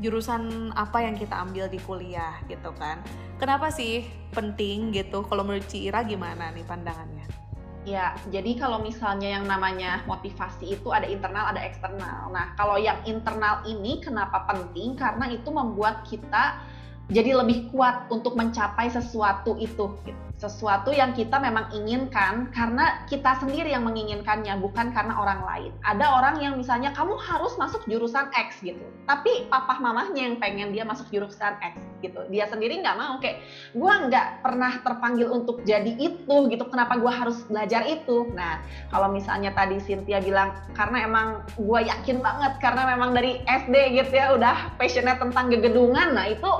jurusan 0.00 0.72
apa 0.76 1.04
yang 1.04 1.16
kita 1.16 1.36
ambil 1.36 1.68
di 1.68 1.80
kuliah 1.84 2.40
gitu 2.48 2.72
kan. 2.76 3.00
Kenapa 3.36 3.68
sih 3.68 4.04
penting 4.32 4.92
gitu? 4.96 5.24
Kalau 5.28 5.44
menurut 5.44 5.68
Cira 5.68 6.04
gimana 6.04 6.52
nih 6.52 6.64
pandangannya? 6.64 7.45
Ya, 7.86 8.18
jadi 8.34 8.58
kalau 8.58 8.82
misalnya 8.82 9.38
yang 9.38 9.46
namanya 9.46 10.02
motivasi 10.10 10.74
itu 10.74 10.90
ada 10.90 11.06
internal, 11.06 11.54
ada 11.54 11.62
eksternal. 11.62 12.34
Nah, 12.34 12.50
kalau 12.58 12.74
yang 12.82 12.98
internal 13.06 13.62
ini 13.62 14.02
kenapa 14.02 14.42
penting? 14.50 14.98
Karena 14.98 15.30
itu 15.30 15.46
membuat 15.54 16.02
kita 16.02 16.58
jadi 17.06 17.38
lebih 17.38 17.70
kuat 17.70 18.10
untuk 18.10 18.34
mencapai 18.34 18.90
sesuatu 18.90 19.54
itu. 19.62 19.94
Gitu 20.02 20.25
sesuatu 20.36 20.92
yang 20.92 21.16
kita 21.16 21.40
memang 21.40 21.72
inginkan 21.72 22.52
karena 22.52 23.08
kita 23.08 23.40
sendiri 23.40 23.72
yang 23.72 23.88
menginginkannya 23.88 24.60
bukan 24.60 24.92
karena 24.92 25.16
orang 25.16 25.40
lain. 25.48 25.72
Ada 25.80 26.12
orang 26.12 26.36
yang 26.44 26.60
misalnya 26.60 26.92
kamu 26.92 27.16
harus 27.16 27.56
masuk 27.56 27.80
jurusan 27.88 28.28
X 28.36 28.60
gitu, 28.60 28.84
tapi 29.08 29.48
papa 29.48 29.80
mamahnya 29.80 30.28
yang 30.28 30.36
pengen 30.36 30.76
dia 30.76 30.84
masuk 30.84 31.08
jurusan 31.08 31.56
X 31.64 31.80
gitu. 32.04 32.20
Dia 32.28 32.44
sendiri 32.52 32.84
nggak 32.84 32.96
mau 33.00 33.16
kayak 33.16 33.40
gue 33.72 33.92
nggak 34.12 34.44
pernah 34.44 34.76
terpanggil 34.84 35.32
untuk 35.32 35.64
jadi 35.64 35.96
itu 35.96 36.36
gitu. 36.52 36.64
Kenapa 36.68 37.00
gue 37.00 37.08
harus 37.08 37.40
belajar 37.48 37.88
itu? 37.88 38.28
Nah 38.36 38.60
kalau 38.92 39.08
misalnya 39.08 39.56
tadi 39.56 39.80
Cynthia 39.80 40.20
bilang 40.20 40.52
karena 40.76 41.08
emang 41.08 41.28
gue 41.56 41.80
yakin 41.88 42.20
banget 42.20 42.60
karena 42.60 42.84
memang 42.92 43.16
dari 43.16 43.40
SD 43.48 43.96
gitu 43.96 44.12
ya 44.12 44.36
udah 44.36 44.76
passionnya 44.76 45.16
tentang 45.16 45.48
gegedungan, 45.48 46.12
nah 46.12 46.28
itu 46.28 46.52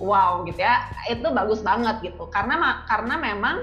wow 0.00 0.42
gitu 0.48 0.58
ya 0.58 0.88
itu 1.06 1.28
bagus 1.30 1.60
banget 1.60 2.00
gitu. 2.02 2.26
Karena 2.32 2.82
karena 2.88 3.14
memang 3.20 3.56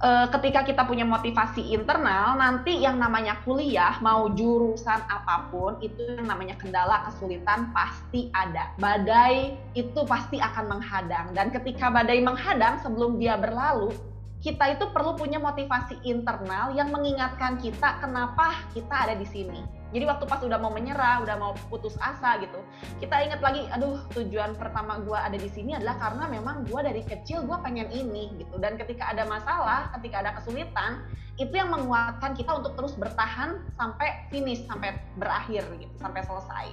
e, 0.00 0.10
ketika 0.32 0.64
kita 0.66 0.82
punya 0.88 1.04
motivasi 1.06 1.70
internal 1.70 2.34
nanti 2.40 2.80
yang 2.82 2.98
namanya 2.98 3.38
kuliah 3.44 4.00
mau 4.02 4.32
jurusan 4.32 5.00
apa 5.06 5.52
pun 5.52 5.78
itu 5.84 6.18
yang 6.18 6.26
namanya 6.26 6.56
kendala 6.58 7.06
kesulitan 7.06 7.70
pasti 7.70 8.32
ada. 8.34 8.72
Badai 8.80 9.54
itu 9.76 10.00
pasti 10.08 10.40
akan 10.40 10.78
menghadang. 10.78 11.30
Dan 11.36 11.52
ketika 11.54 11.92
badai 11.92 12.24
menghadang 12.24 12.80
sebelum 12.82 13.20
dia 13.20 13.36
berlalu 13.38 13.94
kita 14.42 14.74
itu 14.74 14.90
perlu 14.90 15.14
punya 15.14 15.38
motivasi 15.38 16.02
internal 16.02 16.74
yang 16.74 16.90
mengingatkan 16.90 17.62
kita 17.62 18.02
kenapa 18.02 18.58
kita 18.74 18.90
ada 18.90 19.14
di 19.14 19.22
sini. 19.30 19.81
Jadi 19.92 20.04
waktu 20.08 20.24
pas 20.24 20.40
udah 20.40 20.56
mau 20.56 20.72
menyerah, 20.72 21.20
udah 21.20 21.36
mau 21.36 21.52
putus 21.68 22.00
asa 22.00 22.40
gitu, 22.40 22.64
kita 22.98 23.12
ingat 23.28 23.44
lagi, 23.44 23.68
aduh 23.68 24.00
tujuan 24.16 24.56
pertama 24.56 24.96
gue 25.04 25.14
ada 25.14 25.36
di 25.36 25.52
sini 25.52 25.76
adalah 25.76 26.00
karena 26.00 26.24
memang 26.32 26.64
gue 26.64 26.80
dari 26.80 27.04
kecil 27.04 27.44
gue 27.44 27.58
pengen 27.60 27.92
ini 27.92 28.32
gitu. 28.40 28.56
Dan 28.56 28.80
ketika 28.80 29.12
ada 29.12 29.28
masalah, 29.28 29.92
ketika 30.00 30.24
ada 30.24 30.32
kesulitan, 30.40 31.04
itu 31.40 31.54
yang 31.56 31.72
menguatkan 31.72 32.36
kita 32.36 32.52
untuk 32.52 32.76
terus 32.76 32.92
bertahan 33.00 33.56
sampai 33.80 34.28
finish 34.28 34.68
sampai 34.68 35.00
berakhir 35.16 35.64
gitu 35.80 35.94
sampai 35.96 36.20
selesai. 36.28 36.66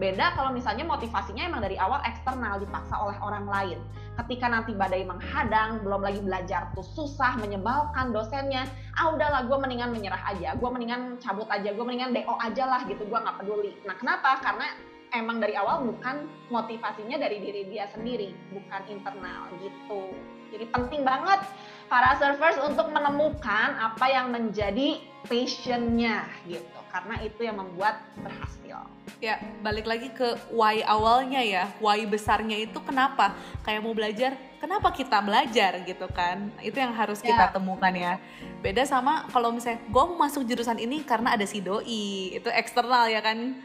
Beda 0.00 0.32
kalau 0.32 0.56
misalnya 0.56 0.88
motivasinya 0.88 1.44
emang 1.44 1.60
dari 1.60 1.76
awal 1.76 2.00
eksternal 2.08 2.56
dipaksa 2.56 2.96
oleh 2.96 3.16
orang 3.20 3.44
lain. 3.44 3.78
Ketika 4.16 4.48
nanti 4.48 4.72
badai 4.72 5.04
menghadang 5.04 5.84
belum 5.84 6.00
lagi 6.00 6.24
belajar 6.24 6.72
tuh 6.72 6.86
susah 6.96 7.36
menyebalkan 7.36 8.16
dosennya 8.16 8.64
ah 8.96 9.12
udahlah 9.12 9.44
gue 9.44 9.58
mendingan 9.60 9.92
menyerah 9.92 10.32
aja 10.32 10.56
gue 10.56 10.70
mendingan 10.72 11.20
cabut 11.20 11.44
aja 11.52 11.68
gue 11.68 11.84
mendingan 11.84 12.16
do 12.16 12.24
aja 12.40 12.64
lah 12.64 12.80
gitu 12.88 13.04
gue 13.04 13.18
nggak 13.20 13.36
peduli. 13.44 13.76
Nah 13.84 13.92
kenapa? 14.00 14.40
Karena 14.40 14.72
emang 15.14 15.38
dari 15.38 15.54
awal 15.54 15.86
bukan 15.86 16.26
motivasinya 16.50 17.18
dari 17.20 17.38
diri 17.42 17.62
dia 17.70 17.86
sendiri 17.92 18.34
bukan 18.50 18.82
internal 18.90 19.50
gitu. 19.60 20.14
Jadi 20.46 20.64
penting 20.70 21.02
banget 21.02 21.42
para 21.90 22.14
surfers 22.18 22.58
untuk 22.62 22.90
menemukan 22.94 23.76
apa 23.78 24.06
yang 24.06 24.30
menjadi 24.30 25.02
passionnya 25.26 26.26
gitu 26.46 26.78
karena 26.90 27.14
itu 27.26 27.40
yang 27.42 27.58
membuat 27.58 27.98
berhasil. 28.22 28.86
Ya 29.18 29.42
balik 29.60 29.88
lagi 29.88 30.12
ke 30.12 30.38
why 30.54 30.80
awalnya 30.86 31.42
ya 31.42 31.64
why 31.82 31.98
besarnya 32.06 32.62
itu 32.62 32.78
kenapa? 32.84 33.34
Kayak 33.66 33.82
mau 33.82 33.94
belajar 33.96 34.38
kenapa 34.62 34.94
kita 34.94 35.18
belajar 35.18 35.82
gitu 35.82 36.06
kan? 36.14 36.54
Itu 36.62 36.78
yang 36.78 36.94
harus 36.94 37.18
kita 37.18 37.50
ya. 37.50 37.52
temukan 37.52 37.92
ya. 37.92 38.22
Beda 38.62 38.86
sama 38.86 39.26
kalau 39.34 39.50
misalnya 39.50 39.82
gue 39.82 40.02
mau 40.14 40.18
masuk 40.26 40.46
jurusan 40.46 40.78
ini 40.78 41.02
karena 41.02 41.34
ada 41.34 41.44
si 41.44 41.58
doi 41.58 42.38
itu 42.38 42.48
eksternal 42.54 43.10
ya 43.10 43.18
kan 43.20 43.60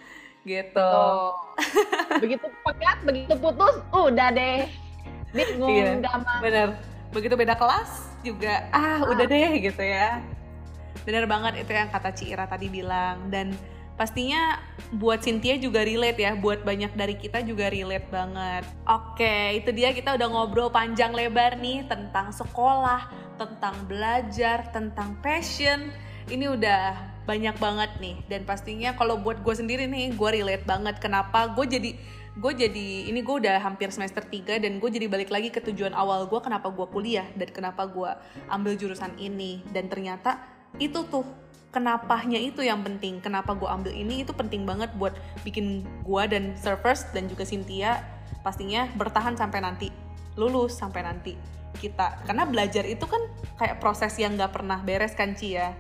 gitu. 0.46 0.82
Oh. 0.82 1.38
begitu 2.24 2.46
pegat 2.66 2.98
begitu 3.06 3.34
putus 3.38 3.76
udah 3.94 4.30
deh. 4.34 4.66
Bingung 5.32 5.72
iya, 5.72 5.96
bener. 6.44 6.70
Begitu 7.12 7.34
beda 7.36 7.56
kelas 7.56 8.12
juga 8.22 8.68
ah, 8.72 9.00
ah. 9.04 9.12
udah 9.12 9.26
deh 9.28 9.52
gitu 9.62 9.84
ya. 9.84 10.20
Bener 11.08 11.26
banget 11.26 11.66
itu 11.66 11.72
yang 11.72 11.90
kata 11.90 12.10
Ci 12.14 12.34
Ira 12.34 12.46
tadi 12.50 12.68
bilang. 12.68 13.30
Dan 13.32 13.54
pastinya 13.96 14.60
buat 14.98 15.22
Cynthia 15.22 15.62
juga 15.62 15.86
relate 15.86 16.20
ya 16.20 16.34
buat 16.34 16.66
banyak 16.66 16.98
dari 16.98 17.16
kita 17.16 17.46
juga 17.46 17.70
relate 17.70 18.08
banget. 18.10 18.64
Oke 18.90 19.62
itu 19.62 19.70
dia 19.72 19.94
kita 19.94 20.18
udah 20.18 20.28
ngobrol 20.28 20.74
panjang 20.74 21.14
lebar 21.14 21.60
nih 21.60 21.86
tentang 21.86 22.34
sekolah 22.34 23.08
tentang 23.38 23.76
belajar 23.86 24.68
tentang 24.74 25.16
passion. 25.22 25.94
Ini 26.30 26.54
udah 26.54 27.12
banyak 27.32 27.56
banget 27.56 27.92
nih. 28.04 28.16
Dan 28.28 28.44
pastinya 28.44 28.92
kalau 29.00 29.16
buat 29.16 29.40
gue 29.40 29.56
sendiri 29.56 29.88
nih 29.88 30.12
gue 30.20 30.30
relate 30.44 30.68
banget 30.68 31.00
kenapa 31.00 31.56
gue 31.56 31.64
jadi 31.64 31.92
gue 32.32 32.52
jadi 32.56 32.88
ini 33.12 33.20
gue 33.24 33.36
udah 33.44 33.60
hampir 33.60 33.92
semester 33.92 34.24
3 34.24 34.64
dan 34.64 34.80
gue 34.80 34.90
jadi 34.92 35.08
balik 35.08 35.32
lagi 35.32 35.52
ke 35.52 35.60
tujuan 35.64 35.92
awal 35.92 36.28
gue 36.32 36.40
kenapa 36.40 36.72
gue 36.72 36.88
kuliah 36.92 37.28
dan 37.36 37.48
kenapa 37.52 37.88
gue 37.88 38.12
ambil 38.52 38.76
jurusan 38.76 39.16
ini. 39.16 39.64
Dan 39.72 39.88
ternyata 39.88 40.44
itu 40.76 41.08
tuh 41.08 41.24
kenapanya 41.72 42.36
itu 42.36 42.60
yang 42.68 42.84
penting. 42.84 43.24
Kenapa 43.24 43.56
gue 43.56 43.68
ambil 43.68 43.96
ini 43.96 44.28
itu 44.28 44.36
penting 44.36 44.68
banget 44.68 44.92
buat 45.00 45.16
bikin 45.48 45.88
gue 46.04 46.24
dan 46.28 46.52
servers 46.60 47.08
dan 47.16 47.32
juga 47.32 47.48
Cynthia 47.48 48.04
pastinya 48.44 48.90
bertahan 48.98 49.38
sampai 49.40 49.64
nanti 49.64 49.88
lulus 50.36 50.76
sampai 50.76 51.08
nanti 51.08 51.40
kita. 51.80 52.28
Karena 52.28 52.44
belajar 52.44 52.84
itu 52.84 53.08
kan 53.08 53.24
kayak 53.56 53.80
proses 53.80 54.12
yang 54.20 54.36
nggak 54.36 54.52
pernah 54.52 54.84
beres 54.84 55.16
kan 55.16 55.32
Ci 55.32 55.56
ya 55.56 55.72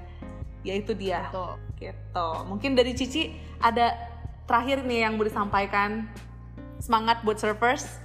ya 0.61 0.73
itu 0.77 0.93
dia 0.93 1.29
Betul. 1.29 1.57
gitu 1.81 2.27
mungkin 2.45 2.77
dari 2.77 2.93
Cici 2.93 3.33
ada 3.61 3.93
terakhir 4.51 4.83
nih 4.83 5.07
yang 5.07 5.15
mau 5.15 5.23
disampaikan 5.23 6.11
semangat 6.81 7.21
buat 7.21 7.37
surfers. 7.37 8.01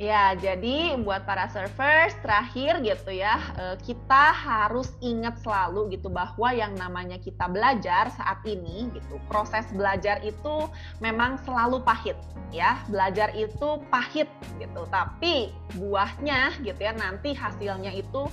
Ya, 0.00 0.32
jadi 0.32 0.96
buat 0.96 1.28
para 1.28 1.44
surfers 1.52 2.16
terakhir 2.24 2.80
gitu 2.80 3.12
ya, 3.12 3.36
eh, 3.60 3.76
kita 3.84 4.32
harus 4.32 4.96
ingat 5.04 5.44
selalu 5.44 5.92
gitu 5.92 6.08
bahwa 6.08 6.48
yang 6.56 6.72
namanya 6.72 7.20
kita 7.20 7.44
belajar 7.52 8.08
saat 8.16 8.40
ini 8.48 8.88
gitu, 8.96 9.20
proses 9.28 9.68
belajar 9.76 10.24
itu 10.24 10.64
memang 11.04 11.36
selalu 11.44 11.84
pahit 11.84 12.16
ya. 12.48 12.80
Belajar 12.88 13.28
itu 13.36 13.76
pahit 13.92 14.32
gitu, 14.56 14.88
tapi 14.88 15.52
buahnya 15.76 16.64
gitu 16.64 16.80
ya 16.80 16.96
nanti 16.96 17.36
hasilnya 17.36 17.92
itu 17.92 18.24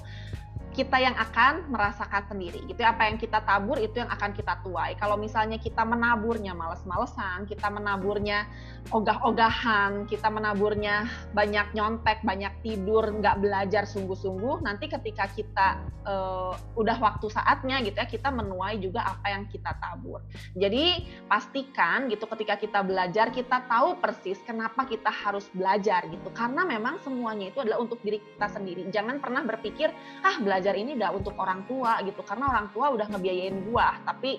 kita 0.78 1.02
yang 1.02 1.18
akan 1.18 1.74
merasakan 1.74 2.24
sendiri. 2.30 2.62
Gitu 2.70 2.78
ya. 2.78 2.94
apa 2.94 3.10
yang 3.10 3.18
kita 3.18 3.42
tabur 3.42 3.82
itu 3.82 3.98
yang 3.98 4.12
akan 4.14 4.32
kita 4.38 4.62
tuai. 4.62 4.94
Kalau 5.02 5.18
misalnya 5.18 5.58
kita 5.58 5.82
menaburnya 5.82 6.54
males-malesan 6.54 7.50
kita 7.50 7.74
menaburnya 7.74 8.46
ogah-ogahan 8.94 10.08
kita 10.08 10.32
menaburnya 10.32 11.10
banyak 11.36 11.76
nyontek 11.76 12.24
banyak 12.24 12.54
tidur 12.64 13.04
nggak 13.20 13.44
belajar 13.44 13.84
sungguh-sungguh 13.84 14.64
nanti 14.64 14.88
ketika 14.88 15.28
kita 15.28 15.84
uh, 16.08 16.56
udah 16.80 16.98
waktu 17.02 17.28
saatnya 17.28 17.84
gitu 17.84 18.00
ya 18.00 18.08
kita 18.08 18.32
menuai 18.32 18.80
juga 18.80 19.04
apa 19.04 19.36
yang 19.36 19.44
kita 19.52 19.76
tabur. 19.82 20.24
Jadi 20.56 21.04
pastikan 21.28 22.08
gitu 22.08 22.24
ketika 22.32 22.56
kita 22.56 22.80
belajar 22.84 23.30
kita 23.36 23.68
tahu 23.68 24.00
persis 24.00 24.40
kenapa 24.48 24.88
kita 24.88 25.12
harus 25.12 25.52
belajar 25.52 26.08
gitu. 26.08 26.32
Karena 26.32 26.64
memang 26.64 27.00
semuanya 27.04 27.52
itu 27.52 27.60
adalah 27.60 27.84
untuk 27.84 28.00
diri 28.04 28.24
kita 28.24 28.48
sendiri. 28.48 28.88
Jangan 28.92 29.20
pernah 29.20 29.44
berpikir 29.44 29.92
ah 30.24 30.40
belajar 30.40 30.67
belajar 30.68 30.84
ini 30.84 31.00
udah 31.00 31.12
untuk 31.16 31.36
orang 31.40 31.64
tua 31.64 32.04
gitu. 32.04 32.20
Karena 32.28 32.52
orang 32.52 32.68
tua 32.76 32.92
udah 32.92 33.08
ngebiayain 33.08 33.72
gua. 33.72 33.96
Tapi 34.04 34.36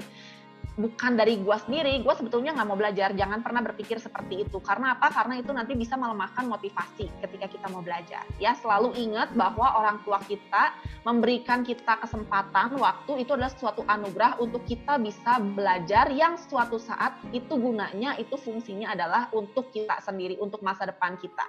bukan 0.76 1.16
dari 1.16 1.40
gua 1.40 1.56
sendiri. 1.56 2.04
Gua 2.04 2.12
sebetulnya 2.12 2.52
nggak 2.52 2.68
mau 2.68 2.76
belajar. 2.76 3.16
Jangan 3.16 3.40
pernah 3.40 3.64
berpikir 3.64 3.96
seperti 3.96 4.44
itu. 4.44 4.60
Karena 4.60 4.92
apa? 4.92 5.08
Karena 5.08 5.40
itu 5.40 5.56
nanti 5.56 5.72
bisa 5.72 5.96
melemahkan 5.96 6.44
motivasi 6.44 7.08
ketika 7.24 7.48
kita 7.48 7.66
mau 7.72 7.80
belajar. 7.80 8.28
Ya 8.36 8.52
selalu 8.52 8.92
ingat 9.00 9.32
bahwa 9.32 9.72
orang 9.72 10.04
tua 10.04 10.20
kita 10.28 10.76
memberikan 11.08 11.64
kita 11.64 11.96
kesempatan 11.96 12.76
waktu 12.76 13.24
itu 13.24 13.32
adalah 13.32 13.48
suatu 13.48 13.80
anugerah 13.88 14.36
untuk 14.44 14.68
kita 14.68 15.00
bisa 15.00 15.40
belajar 15.40 16.12
yang 16.12 16.36
suatu 16.36 16.76
saat 16.76 17.16
itu 17.32 17.56
gunanya 17.56 18.20
itu 18.20 18.36
fungsinya 18.36 18.92
adalah 18.92 19.32
untuk 19.32 19.72
kita 19.72 19.96
sendiri 20.04 20.36
untuk 20.36 20.60
masa 20.60 20.84
depan 20.84 21.16
kita 21.16 21.48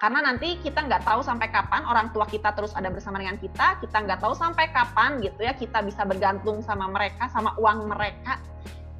karena 0.00 0.24
nanti 0.24 0.56
kita 0.64 0.80
nggak 0.88 1.04
tahu 1.04 1.20
sampai 1.20 1.52
kapan 1.52 1.84
orang 1.84 2.08
tua 2.16 2.24
kita 2.24 2.56
terus 2.56 2.72
ada 2.72 2.88
bersama 2.88 3.20
dengan 3.20 3.36
kita, 3.36 3.76
kita 3.84 4.00
nggak 4.00 4.24
tahu 4.24 4.32
sampai 4.32 4.72
kapan 4.72 5.20
gitu 5.20 5.44
ya 5.44 5.52
kita 5.52 5.84
bisa 5.84 6.08
bergantung 6.08 6.64
sama 6.64 6.88
mereka, 6.88 7.28
sama 7.28 7.52
uang 7.60 7.84
mereka. 7.84 8.40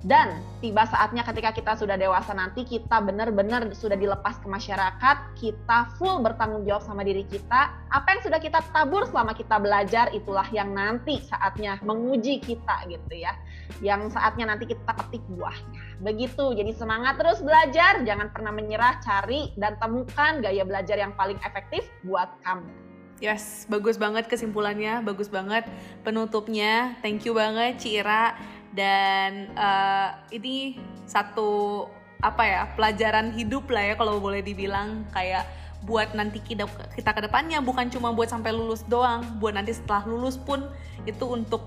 Dan 0.01 0.41
tiba 0.65 0.89
saatnya 0.89 1.21
ketika 1.29 1.53
kita 1.53 1.73
sudah 1.77 2.01
dewasa 2.01 2.33
nanti 2.33 2.65
kita 2.65 3.05
benar-benar 3.05 3.69
sudah 3.77 4.01
dilepas 4.01 4.41
ke 4.41 4.49
masyarakat, 4.49 5.17
kita 5.37 5.93
full 6.01 6.25
bertanggung 6.25 6.65
jawab 6.65 6.81
sama 6.81 7.05
diri 7.05 7.29
kita. 7.29 7.77
Apa 7.93 8.17
yang 8.17 8.23
sudah 8.25 8.41
kita 8.41 8.65
tabur 8.73 9.05
selama 9.05 9.37
kita 9.37 9.61
belajar 9.61 10.09
itulah 10.17 10.49
yang 10.57 10.73
nanti 10.73 11.21
saatnya 11.21 11.77
menguji 11.85 12.41
kita 12.41 12.89
gitu 12.89 13.13
ya. 13.13 13.37
Yang 13.85 14.17
saatnya 14.17 14.57
nanti 14.57 14.73
kita 14.73 14.89
petik 14.89 15.21
buahnya. 15.29 16.01
Begitu. 16.01 16.57
Jadi 16.57 16.73
semangat 16.73 17.21
terus 17.21 17.45
belajar, 17.45 18.01
jangan 18.01 18.33
pernah 18.33 18.57
menyerah, 18.57 19.05
cari 19.05 19.53
dan 19.61 19.77
temukan 19.77 20.41
gaya 20.41 20.65
belajar 20.65 20.97
yang 20.97 21.13
paling 21.13 21.37
efektif 21.45 21.85
buat 22.09 22.33
kamu. 22.41 22.89
Yes, 23.21 23.69
bagus 23.69 24.01
banget 24.01 24.33
kesimpulannya, 24.33 25.05
bagus 25.05 25.29
banget 25.29 25.69
penutupnya. 26.01 26.97
Thank 27.05 27.29
you 27.29 27.37
banget 27.37 27.77
Cira 27.77 28.33
dan 28.75 29.51
uh, 29.59 30.15
ini 30.31 30.79
satu 31.07 31.87
apa 32.21 32.43
ya 32.45 32.63
pelajaran 32.77 33.33
hidup 33.33 33.67
lah 33.73 33.93
ya 33.93 33.95
kalau 33.99 34.23
boleh 34.23 34.45
dibilang. 34.45 35.09
Kayak 35.11 35.49
buat 35.81 36.13
nanti 36.13 36.45
kita 36.45 36.69
kita 36.93 37.11
ke 37.17 37.21
depannya 37.25 37.65
bukan 37.65 37.89
cuma 37.89 38.13
buat 38.13 38.31
sampai 38.31 38.53
lulus 38.55 38.87
doang. 38.87 39.25
Buat 39.43 39.59
nanti 39.59 39.75
setelah 39.75 40.07
lulus 40.07 40.39
pun 40.39 40.69
itu 41.09 41.25
untuk 41.25 41.65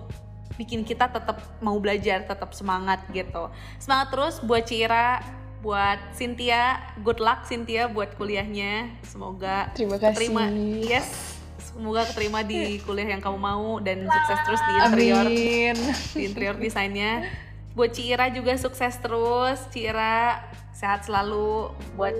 bikin 0.53 0.85
kita 0.85 1.09
tetap 1.09 1.41
mau 1.59 1.75
belajar 1.81 2.23
tetap 2.23 2.53
semangat 2.53 3.01
gitu. 3.09 3.49
Semangat 3.81 4.13
terus 4.13 4.35
buat 4.39 4.63
Cira 4.63 5.19
buat 5.63 5.97
Cynthia. 6.13 6.79
Good 7.01 7.23
luck 7.23 7.47
Cynthia 7.49 7.89
buat 7.89 8.13
kuliahnya. 8.19 8.93
Semoga 9.07 9.71
terima 9.73 9.97
kasih. 9.97 10.15
terima 10.15 10.43
yes 10.83 11.32
semoga 11.73 12.05
keterima 12.07 12.45
di 12.45 12.77
kuliah 12.85 13.17
yang 13.17 13.21
kamu 13.21 13.39
mau 13.41 13.81
dan 13.81 14.05
sukses 14.05 14.39
terus 14.45 14.61
di 14.61 14.73
interior. 14.77 15.25
Amin. 15.27 15.75
di 16.13 16.21
interior 16.29 16.55
desainnya. 16.55 17.27
Buat 17.73 17.91
Cira 17.97 18.29
juga 18.29 18.53
sukses 18.55 18.93
terus. 19.01 19.59
Cira 19.73 20.45
sehat 20.71 21.09
selalu 21.09 21.73
buat 21.97 22.13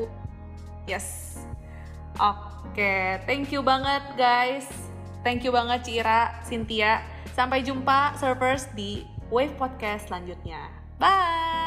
yes. 0.89 1.37
Oke 2.17 2.73
okay. 2.73 3.21
thank 3.29 3.53
you 3.53 3.61
banget 3.61 4.03
guys. 4.17 4.65
Thank 5.23 5.45
you 5.47 5.53
banget 5.55 5.85
Cira 5.87 6.43
Cynthia. 6.43 7.05
Sampai 7.33 7.63
jumpa 7.63 8.17
servers 8.19 8.67
di 8.75 9.07
Wave 9.31 9.55
Podcast 9.55 10.11
selanjutnya. 10.11 10.69
Bye 11.01 11.62